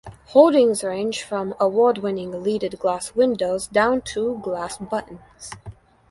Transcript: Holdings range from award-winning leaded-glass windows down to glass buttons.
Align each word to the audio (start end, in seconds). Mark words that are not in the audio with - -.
Holdings 0.29 0.83
range 0.83 1.21
from 1.21 1.53
award-winning 1.59 2.41
leaded-glass 2.41 3.13
windows 3.13 3.67
down 3.67 4.01
to 4.15 4.39
glass 4.39 4.79
buttons. 4.79 5.51